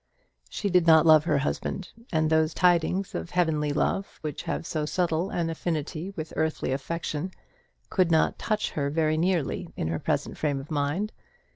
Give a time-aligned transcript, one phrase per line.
[0.49, 4.83] She did not love her husband; and those tidings of heavenly love which have so
[4.83, 7.29] subtle an affinity with earthly affection
[7.91, 11.11] could not touch her very nearly in her present frame of mind.